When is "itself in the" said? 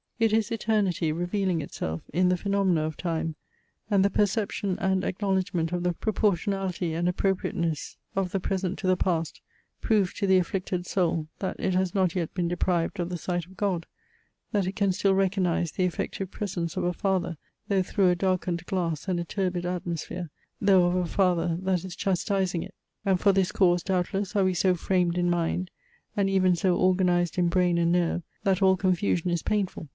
1.61-2.37